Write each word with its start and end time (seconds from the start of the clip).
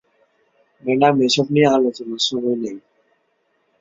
Madam, 0.83 1.15
এসব 1.27 1.45
নিয়ে 1.53 1.67
আলোচনার 1.69 2.21
সময় 2.27 2.57
নেই। 2.63 2.77